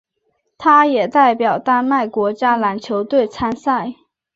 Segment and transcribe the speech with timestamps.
[0.57, 3.93] 他也代表丹麦国家篮球队参赛。